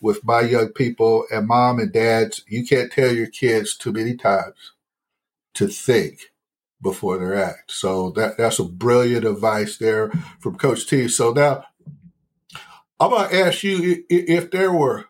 with 0.00 0.25
my 0.25 0.43
young 0.43 0.69
people 0.69 1.25
and 1.33 1.49
mom 1.49 1.79
and 1.79 1.93
dads. 1.93 2.45
You 2.47 2.67
can't 2.67 2.93
tell 2.93 3.12
your 3.12 3.27
kids 3.27 3.77
too 3.77 3.93
many 3.93 4.15
times 4.15 4.73
to 5.55 5.67
think 5.67 6.21
before 6.82 7.18
they 7.18 7.40
act. 7.40 7.73
So 7.73 8.11
that 8.11 8.38
that's 8.38 8.58
a 8.58 8.64
brilliant 8.64 9.25
advice 9.25 9.78
there 9.78 10.11
from 10.40 10.56
Coach 10.56 10.87
T. 10.88 11.08
So 11.08 11.32
now 11.32 11.64
I'm 13.00 13.11
going 13.11 13.28
to 13.28 13.47
ask 13.47 13.62
you 13.62 14.04
if 14.08 14.50
there 14.50 14.73
were 14.73 15.06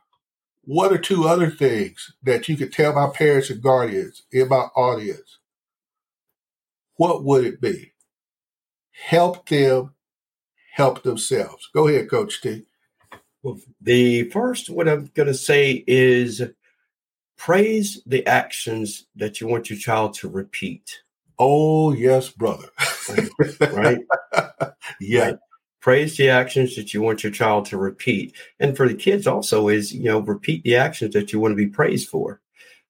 one 0.64 0.92
or 0.92 0.98
two 0.98 1.26
other 1.26 1.50
things 1.50 2.12
that 2.22 2.48
you 2.48 2.56
could 2.56 2.72
tell 2.72 2.92
my 2.92 3.08
parents 3.08 3.50
and 3.50 3.62
guardians 3.62 4.22
in 4.30 4.48
my 4.48 4.68
audience. 4.76 5.38
What 6.96 7.24
would 7.24 7.44
it 7.44 7.60
be? 7.60 7.92
Help 8.90 9.48
them 9.48 9.94
help 10.72 11.02
themselves. 11.02 11.68
Go 11.74 11.88
ahead, 11.88 12.10
Coach 12.10 12.40
T. 12.40 12.64
Well, 13.42 13.58
the 13.80 14.30
first, 14.30 14.68
what 14.68 14.88
I'm 14.88 15.10
going 15.14 15.26
to 15.26 15.34
say 15.34 15.84
is 15.86 16.42
praise 17.36 18.02
the 18.06 18.26
actions 18.26 19.06
that 19.16 19.40
you 19.40 19.46
want 19.46 19.70
your 19.70 19.78
child 19.78 20.14
to 20.14 20.28
repeat. 20.28 21.02
Oh, 21.38 21.92
yes, 21.92 22.30
brother. 22.30 22.68
right? 23.72 24.00
yeah. 25.00 25.24
Right. 25.24 25.38
Praise 25.80 26.16
the 26.16 26.28
actions 26.28 26.74
that 26.74 26.92
you 26.92 27.00
want 27.00 27.22
your 27.22 27.32
child 27.32 27.64
to 27.66 27.78
repeat. 27.78 28.34
And 28.58 28.76
for 28.76 28.88
the 28.88 28.94
kids 28.94 29.26
also 29.26 29.68
is, 29.68 29.94
you 29.94 30.04
know, 30.04 30.18
repeat 30.18 30.64
the 30.64 30.76
actions 30.76 31.14
that 31.14 31.32
you 31.32 31.38
want 31.38 31.52
to 31.52 31.56
be 31.56 31.68
praised 31.68 32.08
for. 32.08 32.40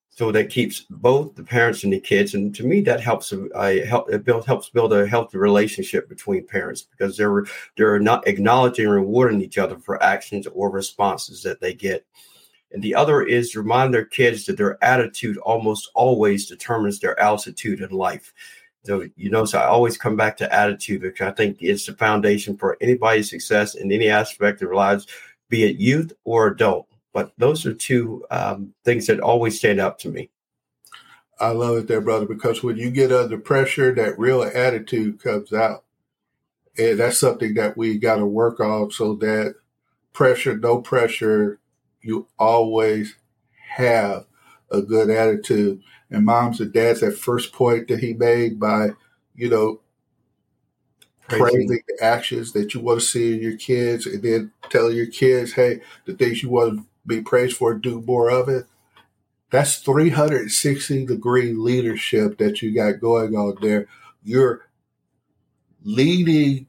So 0.09 0.33
that 0.33 0.49
keeps 0.49 0.85
both 0.89 1.35
the 1.35 1.43
parents 1.43 1.83
and 1.83 1.93
the 1.93 1.99
kids. 1.99 2.33
And 2.33 2.53
to 2.55 2.65
me, 2.65 2.81
that 2.81 2.99
helps 2.99 3.31
uh, 3.31 3.47
I 3.55 3.85
help 3.85 4.09
it 4.09 4.25
build, 4.25 4.45
helps 4.45 4.69
build 4.69 4.91
a 4.91 5.07
healthy 5.07 5.37
relationship 5.37 6.09
between 6.09 6.45
parents 6.45 6.81
because 6.81 7.15
they're 7.15 7.45
they're 7.77 7.99
not 7.99 8.27
acknowledging 8.27 8.87
and 8.87 8.93
rewarding 8.95 9.41
each 9.41 9.57
other 9.57 9.77
for 9.77 10.03
actions 10.03 10.45
or 10.47 10.71
responses 10.71 11.41
that 11.43 11.61
they 11.61 11.73
get. 11.73 12.05
And 12.71 12.83
the 12.83 12.95
other 12.95 13.21
is 13.23 13.51
to 13.51 13.61
remind 13.61 13.93
their 13.93 14.05
kids 14.05 14.45
that 14.45 14.57
their 14.57 14.83
attitude 14.83 15.37
almost 15.37 15.89
always 15.95 16.45
determines 16.45 16.99
their 16.99 17.19
altitude 17.19 17.81
in 17.81 17.89
life. 17.89 18.33
So, 18.83 19.07
you 19.15 19.29
know, 19.29 19.45
so 19.45 19.59
I 19.59 19.65
always 19.65 19.97
come 19.97 20.15
back 20.15 20.37
to 20.37 20.53
attitude 20.53 21.01
because 21.01 21.27
I 21.27 21.31
think 21.31 21.57
it's 21.61 21.85
the 21.85 21.93
foundation 21.93 22.57
for 22.57 22.77
anybody's 22.79 23.29
success 23.29 23.75
in 23.75 23.91
any 23.91 24.07
aspect 24.07 24.61
of 24.61 24.69
their 24.69 24.75
lives, 24.75 25.07
be 25.49 25.63
it 25.63 25.77
youth 25.77 26.13
or 26.23 26.47
adult. 26.47 26.87
But 27.11 27.33
those 27.37 27.65
are 27.65 27.73
two 27.73 28.25
um, 28.31 28.73
things 28.85 29.07
that 29.07 29.19
always 29.19 29.57
stand 29.57 29.79
out 29.79 29.99
to 29.99 30.09
me. 30.09 30.29
I 31.39 31.49
love 31.49 31.77
it 31.77 31.87
there, 31.87 32.01
brother, 32.01 32.25
because 32.25 32.63
when 32.63 32.77
you 32.77 32.91
get 32.91 33.11
under 33.11 33.37
pressure, 33.37 33.93
that 33.95 34.19
real 34.19 34.43
attitude 34.43 35.21
comes 35.21 35.53
out. 35.53 35.83
And 36.77 36.99
that's 36.99 37.19
something 37.19 37.55
that 37.55 37.77
we 37.77 37.97
got 37.97 38.17
to 38.17 38.25
work 38.25 38.59
on 38.59 38.91
so 38.91 39.15
that 39.15 39.55
pressure, 40.13 40.57
no 40.57 40.81
pressure, 40.81 41.58
you 42.01 42.27
always 42.37 43.15
have 43.51 44.25
a 44.71 44.81
good 44.81 45.09
attitude. 45.09 45.81
And 46.11 46.25
moms 46.25 46.59
and 46.59 46.73
dads, 46.73 47.01
that 47.01 47.17
first 47.17 47.53
point 47.53 47.87
that 47.87 47.99
he 47.99 48.13
made 48.13 48.59
by, 48.59 48.89
you 49.35 49.49
know, 49.49 49.81
praising 51.27 51.67
the 51.67 52.03
actions 52.03 52.51
that 52.53 52.73
you 52.73 52.79
want 52.79 52.99
to 52.99 53.05
see 53.05 53.35
in 53.35 53.41
your 53.41 53.57
kids 53.57 54.07
and 54.07 54.23
then 54.23 54.51
telling 54.69 54.97
your 54.97 55.05
kids, 55.07 55.53
hey, 55.53 55.81
the 56.05 56.13
things 56.13 56.41
you 56.41 56.49
want 56.49 56.79
to 56.79 56.85
be 57.05 57.21
praised 57.21 57.57
for, 57.57 57.73
do 57.75 58.01
more 58.01 58.29
of 58.31 58.49
it. 58.49 58.65
That's 59.51 59.77
360 59.77 61.05
degree 61.05 61.53
leadership 61.53 62.37
that 62.37 62.61
you 62.61 62.73
got 62.73 62.99
going 62.99 63.35
on 63.35 63.57
there. 63.61 63.87
You're 64.23 64.67
leading 65.83 66.67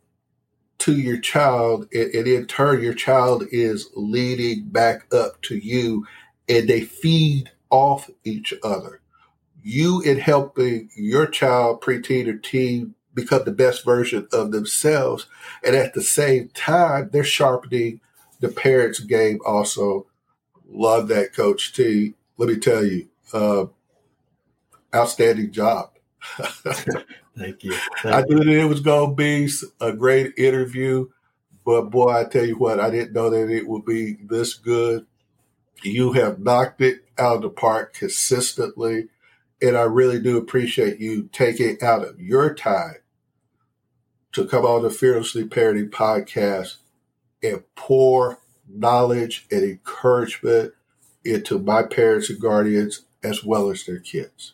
to 0.80 0.98
your 0.98 1.18
child, 1.18 1.88
and, 1.92 2.14
and 2.14 2.26
in 2.26 2.46
turn, 2.46 2.82
your 2.82 2.94
child 2.94 3.44
is 3.50 3.88
leading 3.94 4.64
back 4.64 5.12
up 5.14 5.40
to 5.42 5.56
you, 5.56 6.06
and 6.48 6.68
they 6.68 6.80
feed 6.80 7.50
off 7.70 8.10
each 8.24 8.52
other. 8.62 9.00
You 9.62 10.00
in 10.00 10.18
helping 10.18 10.90
your 10.96 11.26
child, 11.26 11.82
preteen 11.82 12.26
or 12.26 12.38
teen, 12.38 12.94
become 13.14 13.44
the 13.44 13.52
best 13.52 13.84
version 13.84 14.26
of 14.32 14.52
themselves, 14.52 15.26
and 15.64 15.76
at 15.76 15.94
the 15.94 16.02
same 16.02 16.48
time, 16.54 17.10
they're 17.12 17.24
sharpening 17.24 18.00
the 18.40 18.48
parents' 18.48 19.00
game. 19.00 19.40
Also, 19.44 20.06
love 20.68 21.08
that, 21.08 21.34
Coach 21.34 21.74
T. 21.74 22.14
Let 22.38 22.48
me 22.48 22.56
tell 22.58 22.84
you, 22.84 23.08
uh, 23.32 23.66
outstanding 24.94 25.52
job. 25.52 25.90
Thank 27.36 27.64
you. 27.64 27.72
Thank 28.02 28.14
I 28.14 28.22
knew 28.22 28.44
that 28.44 28.48
it 28.48 28.68
was 28.68 28.80
going 28.80 29.10
to 29.10 29.16
be 29.16 29.48
a 29.80 29.92
great 29.92 30.38
interview, 30.38 31.08
but 31.64 31.90
boy, 31.90 32.10
I 32.10 32.24
tell 32.24 32.44
you 32.44 32.56
what, 32.56 32.80
I 32.80 32.90
didn't 32.90 33.12
know 33.12 33.30
that 33.30 33.50
it 33.50 33.66
would 33.66 33.84
be 33.84 34.18
this 34.22 34.54
good. 34.54 35.06
You 35.82 36.12
have 36.12 36.38
knocked 36.38 36.80
it 36.80 37.04
out 37.18 37.36
of 37.36 37.42
the 37.42 37.50
park 37.50 37.94
consistently, 37.94 39.08
and 39.62 39.76
I 39.76 39.82
really 39.82 40.20
do 40.20 40.36
appreciate 40.36 41.00
you 41.00 41.28
taking 41.32 41.78
out 41.82 42.06
of 42.06 42.20
your 42.20 42.54
time 42.54 42.96
to 44.32 44.46
come 44.46 44.64
on 44.64 44.82
the 44.82 44.90
Fearlessly 44.90 45.44
Parenting 45.44 45.90
podcast 45.90 46.76
and 47.42 47.62
pour 47.74 48.38
knowledge 48.68 49.46
and 49.50 49.64
encouragement 49.64 50.74
into 51.24 51.58
my 51.58 51.82
parents 51.82 52.30
and 52.30 52.40
guardians 52.40 53.02
as 53.22 53.44
well 53.44 53.70
as 53.70 53.84
their 53.84 53.98
kids. 53.98 54.52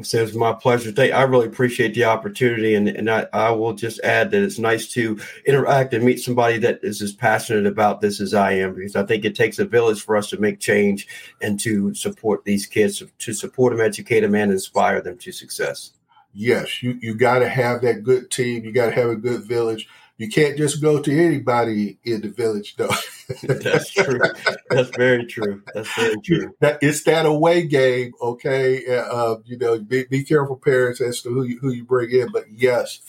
It's 0.00 0.34
my 0.34 0.52
pleasure. 0.52 0.92
Thank, 0.92 1.12
I 1.12 1.22
really 1.22 1.48
appreciate 1.48 1.92
the 1.92 2.04
opportunity, 2.04 2.76
and, 2.76 2.88
and 2.88 3.10
I, 3.10 3.26
I 3.32 3.50
will 3.50 3.72
just 3.72 3.98
add 4.00 4.30
that 4.30 4.42
it's 4.44 4.58
nice 4.58 4.86
to 4.92 5.18
interact 5.44 5.92
and 5.92 6.04
meet 6.04 6.20
somebody 6.20 6.56
that 6.58 6.78
is 6.84 7.02
as 7.02 7.12
passionate 7.12 7.66
about 7.66 8.00
this 8.00 8.20
as 8.20 8.32
I 8.32 8.52
am, 8.52 8.74
because 8.74 8.94
I 8.94 9.04
think 9.04 9.24
it 9.24 9.34
takes 9.34 9.58
a 9.58 9.64
village 9.64 10.00
for 10.00 10.16
us 10.16 10.30
to 10.30 10.40
make 10.40 10.60
change 10.60 11.08
and 11.42 11.58
to 11.60 11.92
support 11.94 12.44
these 12.44 12.64
kids, 12.64 13.02
to 13.18 13.32
support 13.32 13.72
them, 13.72 13.84
educate 13.84 14.20
them, 14.20 14.36
and 14.36 14.52
inspire 14.52 15.00
them 15.00 15.18
to 15.18 15.32
success. 15.32 15.92
Yes, 16.32 16.80
you 16.82 16.96
you 17.00 17.14
got 17.16 17.40
to 17.40 17.48
have 17.48 17.80
that 17.82 18.04
good 18.04 18.30
team. 18.30 18.64
You 18.64 18.70
got 18.70 18.90
to 18.90 18.92
have 18.92 19.08
a 19.08 19.16
good 19.16 19.42
village. 19.44 19.88
You 20.18 20.28
can't 20.28 20.56
just 20.58 20.82
go 20.82 21.00
to 21.00 21.26
anybody 21.26 22.00
in 22.04 22.22
the 22.22 22.28
village, 22.28 22.74
though. 22.76 22.90
That's 23.44 23.92
true. 23.92 24.20
That's 24.68 24.90
very 24.96 25.24
true. 25.26 25.62
That's 25.72 25.94
very 25.94 26.20
true. 26.20 26.54
it's 26.60 27.04
that 27.04 27.24
away 27.24 27.68
game, 27.68 28.12
okay? 28.20 28.84
Uh, 28.98 29.36
you 29.44 29.56
know, 29.58 29.78
be, 29.78 30.04
be 30.10 30.24
careful, 30.24 30.56
parents, 30.56 31.00
as 31.00 31.22
to 31.22 31.28
who 31.28 31.44
you, 31.44 31.60
who 31.60 31.70
you 31.70 31.84
bring 31.84 32.10
in. 32.10 32.32
But 32.32 32.46
yes, 32.50 33.00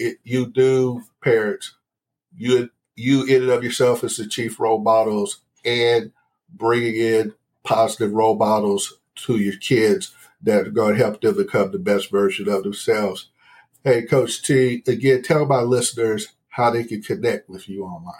it, 0.00 0.16
you 0.24 0.46
do, 0.46 1.02
parents. 1.22 1.76
You 2.36 2.68
you 2.96 3.24
in 3.24 3.42
and 3.42 3.50
of 3.50 3.62
yourself 3.62 4.02
as 4.02 4.16
the 4.16 4.26
chief 4.26 4.58
role 4.58 4.78
models 4.78 5.42
and 5.64 6.12
bringing 6.52 6.96
in 6.96 7.34
positive 7.62 8.12
role 8.12 8.36
models 8.36 8.98
to 9.14 9.36
your 9.36 9.56
kids 9.56 10.14
that 10.42 10.66
are 10.66 10.70
going 10.70 10.96
to 10.96 11.02
help 11.02 11.20
them 11.20 11.36
become 11.36 11.70
the 11.70 11.78
best 11.78 12.10
version 12.10 12.48
of 12.48 12.62
themselves. 12.62 13.28
Hey, 13.84 14.02
Coach 14.02 14.42
T, 14.42 14.82
again, 14.86 15.22
tell 15.22 15.46
my 15.46 15.60
listeners 15.60 16.28
how 16.56 16.70
they 16.70 16.84
can 16.84 17.02
connect 17.02 17.50
with 17.50 17.68
you 17.68 17.84
online. 17.84 18.14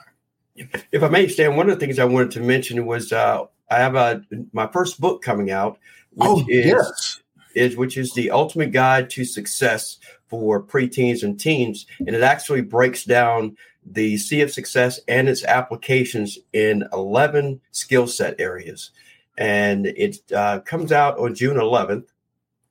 If 0.92 1.02
I 1.02 1.08
may, 1.08 1.26
Stan, 1.26 1.56
one 1.56 1.70
of 1.70 1.78
the 1.78 1.84
things 1.84 1.98
I 1.98 2.04
wanted 2.04 2.32
to 2.32 2.40
mention 2.40 2.84
was 2.84 3.10
uh, 3.10 3.44
I 3.70 3.78
have 3.78 3.94
a 3.94 4.22
my 4.52 4.66
first 4.66 5.00
book 5.00 5.22
coming 5.22 5.50
out. 5.50 5.78
Which 6.12 6.28
oh 6.28 6.44
is, 6.46 6.66
yes, 6.66 7.20
is 7.54 7.76
which 7.78 7.96
is 7.96 8.12
the 8.12 8.30
ultimate 8.30 8.72
guide 8.72 9.08
to 9.10 9.24
success 9.24 9.98
for 10.28 10.62
preteens 10.62 11.22
and 11.22 11.40
teens, 11.40 11.86
and 11.98 12.10
it 12.10 12.22
actually 12.22 12.60
breaks 12.60 13.04
down 13.04 13.56
the 13.86 14.18
Sea 14.18 14.42
of 14.42 14.52
Success 14.52 15.00
and 15.08 15.30
its 15.30 15.42
applications 15.44 16.38
in 16.52 16.84
eleven 16.92 17.62
skill 17.70 18.06
set 18.06 18.38
areas, 18.38 18.90
and 19.38 19.86
it 19.86 20.18
uh, 20.32 20.60
comes 20.60 20.92
out 20.92 21.18
on 21.18 21.34
June 21.34 21.56
11th. 21.56 22.04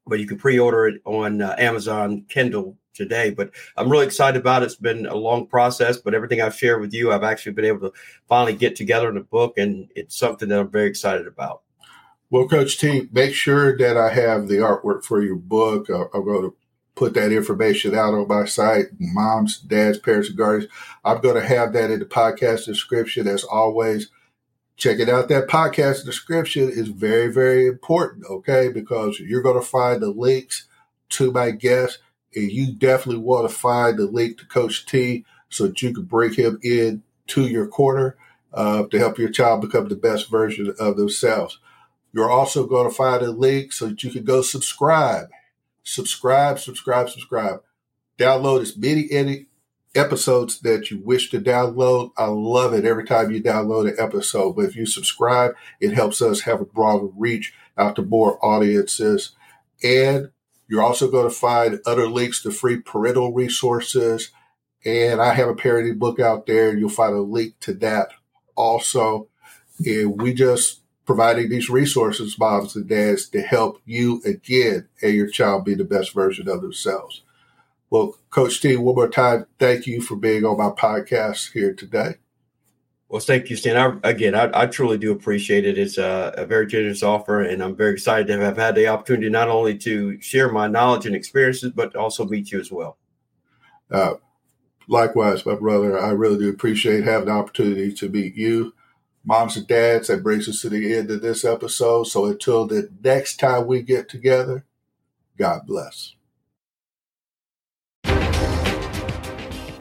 But 0.08 0.20
you 0.20 0.28
can 0.28 0.38
pre-order 0.38 0.88
it 0.88 1.02
on 1.06 1.42
uh, 1.42 1.56
Amazon 1.58 2.26
Kindle 2.30 2.78
today. 2.94 3.30
But 3.32 3.52
I'm 3.76 3.90
really 3.90 4.06
excited 4.06 4.40
about 4.40 4.62
it. 4.62 4.66
It's 4.66 4.76
been 4.76 5.06
a 5.06 5.16
long 5.16 5.48
process, 5.48 5.98
but 5.98 6.14
everything 6.14 6.42
I've 6.42 6.56
shared 6.56 6.82
with 6.82 6.94
you, 6.94 7.12
I've 7.12 7.24
actually 7.24 7.54
been 7.54 7.66
able 7.66 7.92
to 7.92 7.94
finally 8.28 8.54
get 8.54 8.76
together 8.76 9.10
in 9.10 9.18
a 9.18 9.24
book, 9.24 9.58
and 9.58 9.90
it's 9.96 10.18
something 10.18 10.50
that 10.50 10.60
I'm 10.60 10.70
very 10.70 10.88
excited 10.88 11.28
about. 11.28 11.62
Well, 12.30 12.48
Coach 12.48 12.80
T, 12.80 13.08
make 13.12 13.34
sure 13.34 13.78
that 13.78 13.98
I 13.98 14.10
have 14.10 14.48
the 14.48 14.58
artwork 14.58 15.04
for 15.04 15.22
your 15.22 15.36
book. 15.36 15.90
I'm 15.90 16.26
going 16.26 16.50
to 16.50 16.56
put 16.96 17.14
that 17.14 17.32
information 17.32 17.94
out 17.94 18.14
on 18.14 18.28
my 18.28 18.46
site, 18.46 18.86
moms, 19.00 19.60
dads, 19.60 20.00
parents, 20.00 20.30
and 20.30 20.38
guardians. 20.38 20.72
I'm 21.04 21.22
going 21.22 21.36
to 21.36 21.46
have 21.46 21.74
that 21.74 21.92
in 21.92 22.00
the 22.00 22.06
podcast 22.06 22.66
description 22.66 23.28
as 23.28 23.44
always. 23.44 24.10
Checking 24.78 25.10
out 25.10 25.30
that 25.30 25.48
podcast 25.48 26.04
description 26.04 26.70
is 26.70 26.90
very, 26.90 27.32
very 27.32 27.66
important, 27.66 28.26
okay? 28.30 28.70
Because 28.70 29.20
you're 29.20 29.42
going 29.42 29.60
to 29.60 29.66
find 29.66 30.02
the 30.02 30.10
links 30.10 30.68
to 31.10 31.32
my 31.32 31.52
guests 31.52 32.00
and 32.36 32.52
you 32.52 32.74
definitely 32.74 33.22
want 33.22 33.50
to 33.50 33.56
find 33.56 33.98
the 33.98 34.06
link 34.06 34.38
to 34.38 34.46
Coach 34.46 34.86
T 34.86 35.26
so 35.50 35.68
that 35.68 35.82
you 35.82 35.94
can 35.94 36.04
bring 36.04 36.34
him 36.34 36.60
in 36.62 37.04
to 37.28 37.44
your 37.48 37.68
corner 37.68 38.18
uh, 38.54 38.84
to 38.88 39.00
help 39.00 39.18
your 39.18 39.30
child 39.30 39.62
become 39.62 39.88
the 39.88 39.96
best 39.96 40.30
version 40.30 40.74
of 40.80 40.98
themselves. 40.98 41.60
You're 42.12 42.32
also 42.32 42.66
going 42.66 42.90
to 42.90 42.96
find 42.96 43.22
a 43.22 43.32
link 43.32 43.72
so 43.72 43.88
that 43.88 44.04
you 44.04 44.12
can 44.12 44.24
go 44.24 44.42
subscribe, 44.42 45.28
subscribe, 45.84 46.60
subscribe, 46.60 47.10
subscribe. 47.10 47.62
Download 48.18 48.62
as 48.62 48.78
many 48.78 49.08
any 49.12 49.48
episodes 49.96 50.60
that 50.60 50.92
you 50.92 51.00
wish 51.04 51.30
to 51.32 51.40
download. 51.40 52.12
I 52.18 52.26
love 52.26 52.74
it 52.74 52.86
every 52.86 53.06
time 53.06 53.32
you 53.32 53.42
download 53.42 53.90
an 53.90 53.96
episode. 53.98 54.56
But 54.56 54.66
if 54.66 54.76
you 54.76 54.86
subscribe, 54.86 55.56
it 55.80 55.94
helps 55.94 56.22
us 56.22 56.42
have 56.42 56.62
a 56.62 56.66
broader 56.66 57.08
reach 57.18 57.54
out 57.78 57.96
to 57.96 58.02
more 58.02 58.44
audiences. 58.46 59.32
And 59.84 60.32
you're 60.68 60.84
also 60.84 61.10
going 61.10 61.30
to 61.30 61.36
find 61.36 61.80
other 61.86 62.08
links 62.08 62.42
to 62.44 62.52
free 62.52 62.78
parental 62.78 63.34
resources. 63.34 64.32
And 64.84 65.22
I 65.22 65.34
have 65.34 65.50
a 65.50 65.56
parenting 65.56 66.00
book 66.00 66.20
out 66.20 66.46
there. 66.46 66.76
You'll 66.76 66.90
find 66.90 67.16
a 67.16 67.22
link 67.22 67.60
to 67.62 67.74
that 67.76 68.10
also. 68.56 69.28
And 69.86 70.22
we 70.22 70.34
just 70.34 70.82
providing 71.06 71.50
these 71.50 71.70
resources, 71.70 72.40
moms 72.40 72.76
and 72.76 72.88
dads, 72.88 73.30
to 73.30 73.42
help 73.42 73.82
you 73.86 74.22
again 74.26 74.88
and 75.02 75.14
your 75.14 75.28
child 75.28 75.66
be 75.66 75.76
the 75.76 75.84
best 75.84 76.14
version 76.14 76.50
of 76.50 76.62
themselves. 76.62 77.22
Well, 77.96 78.18
Coach 78.30 78.60
T, 78.60 78.76
one 78.76 78.94
more 78.94 79.08
time, 79.08 79.46
thank 79.58 79.88
you 79.88 80.02
for 80.02 80.18
being 80.18 80.44
on 80.44 80.58
my 80.58 80.72
podcast 80.72 81.54
here 81.54 81.74
today. 81.74 82.16
Well, 83.08 83.22
thank 83.22 83.50
you, 83.50 83.56
Stan. 83.56 83.78
I, 83.78 84.10
again, 84.10 84.36
I, 84.36 84.50
I, 84.54 84.66
truly 84.66 84.98
do 84.98 85.14
appreciate 85.14 85.66
it. 85.66 85.78
It's 85.78 85.98
a, 85.98 86.34
a, 86.36 86.46
very 86.46 86.68
generous 86.68 87.04
offer, 87.04 87.42
and 87.42 87.64
I'm 87.64 87.74
very 87.74 87.94
excited 87.94 88.28
to 88.28 88.38
have 88.42 88.58
had 88.58 88.76
the 88.76 88.90
opportunity 88.90 89.30
not 89.30 89.48
only 89.48 89.78
to 89.78 90.20
share 90.20 90.52
my 90.52 90.68
knowledge 90.68 91.06
and 91.06 91.16
experiences, 91.16 91.72
but 91.74 91.96
also 91.96 92.26
meet 92.26 92.52
you 92.52 92.60
as 92.60 92.70
well. 92.70 92.98
Uh, 93.90 94.16
likewise, 94.90 95.46
my 95.46 95.56
brother, 95.56 95.98
I 95.98 96.10
really 96.10 96.40
do 96.40 96.50
appreciate 96.50 97.06
having 97.06 97.28
the 97.28 97.32
opportunity 97.32 97.94
to 97.94 98.10
meet 98.10 98.36
you. 98.36 98.74
Moms 99.24 99.56
and 99.56 99.68
dads, 99.68 100.10
that 100.10 100.22
brings 100.22 100.50
us 100.50 100.60
to 100.64 100.70
the 100.70 100.94
end 100.98 101.12
of 101.12 101.22
this 101.22 101.46
episode. 101.46 102.08
So 102.08 102.26
until 102.26 102.68
the 102.68 102.90
next 103.02 103.38
time 103.38 103.68
we 103.68 103.84
get 103.84 104.10
together, 104.10 104.66
God 105.38 105.62
bless. 105.66 106.15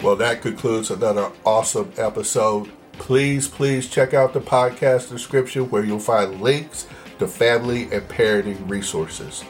Well, 0.04 0.16
that 0.16 0.42
concludes 0.42 0.90
another 0.90 1.32
awesome 1.46 1.90
episode 1.96 2.70
please, 2.92 3.48
please 3.48 3.88
check 3.88 4.12
out 4.12 4.34
the 4.34 4.40
podcast 4.40 5.08
description 5.08 5.70
where 5.70 5.82
you'll 5.82 5.98
find 5.98 6.42
links 6.42 6.86
to 7.18 7.26
family 7.26 7.84
and 7.84 8.06
parenting 8.06 8.68
resources. 8.68 9.42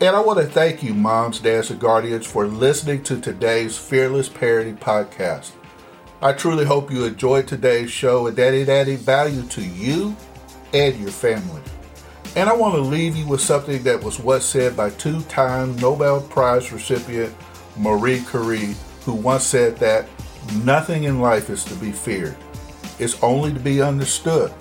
And 0.00 0.16
I 0.16 0.20
want 0.20 0.40
to 0.40 0.46
thank 0.46 0.82
you, 0.82 0.94
moms, 0.94 1.38
dads, 1.38 1.70
and 1.70 1.78
guardians, 1.78 2.26
for 2.26 2.48
listening 2.48 3.04
to 3.04 3.20
today's 3.20 3.78
Fearless 3.78 4.28
Parenting 4.28 4.80
Podcast. 4.80 5.52
I 6.20 6.32
truly 6.32 6.64
hope 6.64 6.90
you 6.90 7.04
enjoyed 7.04 7.46
today's 7.46 7.92
show 7.92 8.26
and 8.26 8.36
that 8.36 8.52
it 8.52 8.68
added 8.68 8.98
value 8.98 9.42
to 9.42 9.62
you 9.62 10.16
and 10.72 10.98
your 10.98 11.12
family. 11.12 11.62
And 12.34 12.50
I 12.50 12.52
want 12.56 12.74
to 12.74 12.80
leave 12.80 13.14
you 13.14 13.28
with 13.28 13.40
something 13.40 13.84
that 13.84 14.02
was 14.02 14.18
once 14.18 14.44
said 14.44 14.76
by 14.76 14.90
two 14.90 15.20
time 15.22 15.76
Nobel 15.76 16.20
Prize 16.20 16.72
recipient 16.72 17.32
Marie 17.76 18.24
Curie, 18.28 18.74
who 19.04 19.14
once 19.14 19.44
said 19.44 19.76
that 19.76 20.06
nothing 20.62 21.04
in 21.04 21.20
life 21.20 21.50
is 21.50 21.64
to 21.64 21.74
be 21.76 21.92
feared 21.92 22.36
it's 22.98 23.20
only 23.22 23.52
to 23.52 23.60
be 23.60 23.82
understood. 23.82 24.52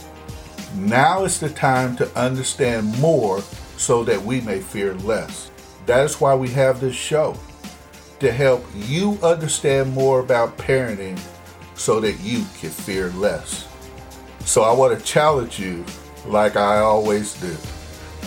Now 0.75 1.23
is 1.23 1.39
the 1.39 1.49
time 1.49 1.95
to 1.97 2.17
understand 2.17 2.99
more 2.99 3.41
so 3.77 4.03
that 4.05 4.21
we 4.21 4.41
may 4.41 4.59
fear 4.59 4.95
less. 4.95 5.51
That 5.85 6.03
is 6.05 6.19
why 6.19 6.33
we 6.35 6.49
have 6.49 6.79
this 6.79 6.95
show 6.95 7.37
to 8.19 8.31
help 8.31 8.65
you 8.75 9.19
understand 9.21 9.93
more 9.93 10.19
about 10.19 10.57
parenting 10.57 11.19
so 11.75 11.99
that 11.99 12.19
you 12.21 12.45
can 12.59 12.69
fear 12.69 13.09
less. 13.11 13.67
So 14.45 14.63
I 14.63 14.73
want 14.73 14.97
to 14.97 15.05
challenge 15.05 15.59
you, 15.59 15.85
like 16.25 16.55
I 16.55 16.79
always 16.79 17.39
do, 17.39 17.55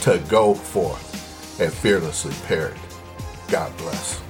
to 0.03 0.19
go 0.29 0.55
forth 0.55 1.61
and 1.61 1.73
fearlessly 1.73 2.35
parent. 2.47 2.77
God 3.49 3.77
bless. 3.79 4.26